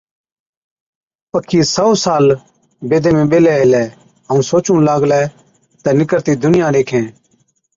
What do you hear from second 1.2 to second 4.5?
پکِي سئو سال بيدي ۾ ٻيهلَي هِلَي ائُون